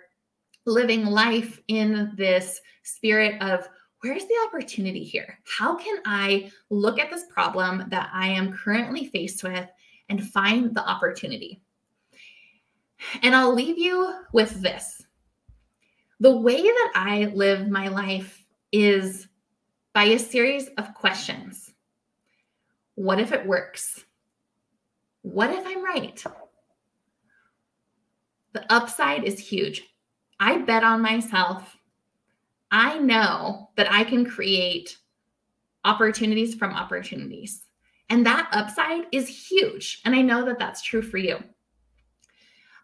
living 0.66 1.06
life 1.06 1.61
in 1.68 2.12
this 2.16 2.61
spirit 2.82 3.40
of 3.42 3.68
where's 4.00 4.24
the 4.24 4.46
opportunity 4.46 5.02
here? 5.02 5.38
How 5.44 5.76
can 5.76 5.98
I 6.04 6.50
look 6.70 6.98
at 6.98 7.11
this 7.11 7.24
problem 7.30 7.85
that 7.88 8.11
I 8.12 8.28
am 8.28 8.52
currently 8.52 9.06
faced 9.06 9.42
with 9.42 9.68
and 10.08 10.28
find 10.30 10.74
the 10.74 10.87
opportunity? 10.87 11.61
And 13.22 13.35
I'll 13.35 13.54
leave 13.54 13.78
you 13.78 14.14
with 14.32 14.61
this. 14.61 15.02
The 16.20 16.37
way 16.37 16.62
that 16.62 16.92
I 16.94 17.32
live 17.35 17.68
my 17.68 17.88
life 17.88 18.44
is 18.70 19.26
by 19.92 20.04
a 20.04 20.18
series 20.18 20.68
of 20.78 20.94
questions. 20.94 21.71
What 22.94 23.20
if 23.20 23.33
it 23.33 23.46
works? 23.46 24.05
What 25.22 25.50
if 25.50 25.66
I'm 25.66 25.85
right? 25.85 26.22
The 28.52 28.72
upside 28.72 29.24
is 29.24 29.38
huge. 29.38 29.83
I 30.38 30.59
bet 30.59 30.85
on 30.85 31.00
myself. 31.00 31.76
I 32.70 32.98
know 32.98 33.70
that 33.76 33.90
I 33.90 34.05
can 34.05 34.24
create 34.24 34.98
opportunities 35.85 36.55
from 36.55 36.72
opportunities. 36.72 37.64
And 38.11 38.26
that 38.26 38.48
upside 38.52 39.05
is 39.12 39.28
huge. 39.28 40.00
And 40.05 40.14
I 40.14 40.22
know 40.22 40.44
that 40.44 40.59
that's 40.59 40.83
true 40.83 41.02
for 41.02 41.18
you. 41.18 41.38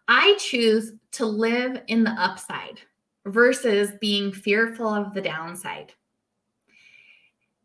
I 0.07 0.35
choose 0.39 0.93
to 1.11 1.25
live 1.25 1.83
in 1.87 2.03
the 2.03 2.11
upside 2.11 2.79
versus 3.25 3.91
being 4.01 4.31
fearful 4.31 4.87
of 4.87 5.13
the 5.13 5.21
downside. 5.21 5.93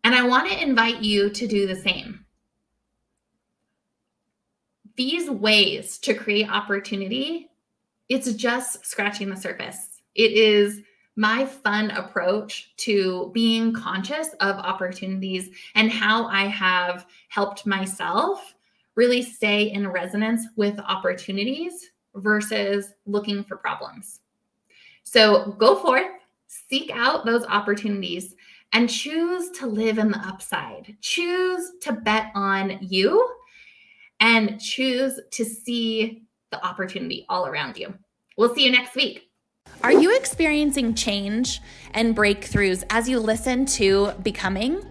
And 0.02 0.14
I 0.14 0.26
want 0.26 0.50
to 0.50 0.62
invite 0.62 1.00
you 1.00 1.30
to 1.30 1.46
do 1.46 1.66
the 1.66 1.76
same. 1.76 2.23
These 4.96 5.30
ways 5.30 5.98
to 5.98 6.14
create 6.14 6.48
opportunity, 6.48 7.50
it's 8.08 8.32
just 8.34 8.86
scratching 8.86 9.28
the 9.28 9.36
surface. 9.36 10.02
It 10.14 10.32
is 10.32 10.82
my 11.16 11.44
fun 11.44 11.90
approach 11.92 12.74
to 12.76 13.30
being 13.32 13.72
conscious 13.72 14.28
of 14.40 14.56
opportunities 14.56 15.50
and 15.74 15.90
how 15.90 16.26
I 16.26 16.46
have 16.46 17.06
helped 17.28 17.66
myself 17.66 18.54
really 18.94 19.22
stay 19.22 19.72
in 19.72 19.88
resonance 19.88 20.46
with 20.56 20.78
opportunities 20.80 21.90
versus 22.16 22.92
looking 23.06 23.42
for 23.44 23.56
problems. 23.56 24.20
So 25.02 25.52
go 25.58 25.76
forth, 25.76 26.06
seek 26.46 26.90
out 26.92 27.24
those 27.24 27.44
opportunities, 27.46 28.34
and 28.72 28.90
choose 28.90 29.50
to 29.52 29.66
live 29.66 29.98
in 29.98 30.10
the 30.10 30.18
upside. 30.18 30.96
Choose 31.00 31.72
to 31.82 31.92
bet 31.92 32.30
on 32.34 32.78
you 32.80 33.28
and 34.20 34.60
choose 34.60 35.20
to 35.32 35.44
see 35.44 36.22
the 36.50 36.64
opportunity 36.64 37.26
all 37.28 37.46
around 37.46 37.76
you. 37.76 37.94
We'll 38.36 38.54
see 38.54 38.64
you 38.64 38.70
next 38.70 38.94
week. 38.94 39.28
Are 39.82 39.92
you 39.92 40.16
experiencing 40.16 40.94
change 40.94 41.60
and 41.92 42.16
breakthroughs 42.16 42.84
as 42.90 43.08
you 43.08 43.18
listen 43.18 43.66
to 43.66 44.12
Becoming? 44.22 44.82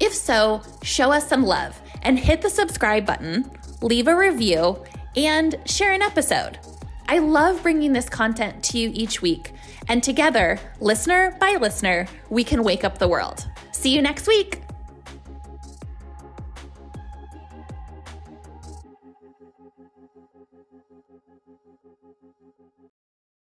If 0.00 0.12
so, 0.12 0.62
show 0.82 1.12
us 1.12 1.28
some 1.28 1.44
love 1.44 1.80
and 2.02 2.18
hit 2.18 2.42
the 2.42 2.50
subscribe 2.50 3.06
button, 3.06 3.50
leave 3.80 4.08
a 4.08 4.16
review, 4.16 4.82
and 5.16 5.56
share 5.66 5.92
an 5.92 6.02
episode. 6.02 6.58
I 7.06 7.18
love 7.18 7.62
bringing 7.62 7.92
this 7.92 8.08
content 8.08 8.62
to 8.64 8.78
you 8.78 8.90
each 8.92 9.22
week, 9.22 9.52
and 9.88 10.02
together, 10.02 10.58
listener 10.80 11.36
by 11.38 11.56
listener, 11.60 12.06
we 12.30 12.42
can 12.42 12.64
wake 12.64 12.82
up 12.82 12.98
the 12.98 13.08
world. 13.08 13.46
See 13.72 13.94
you 13.94 14.02
next 14.02 14.26
week. 14.26 14.63